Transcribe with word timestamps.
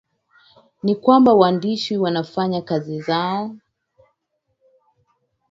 ni 0.83 0.95
kwamba 0.95 1.33
waandishi 1.33 1.97
wanafanya 1.97 2.61
kazi 2.61 3.01
zao 3.01 3.55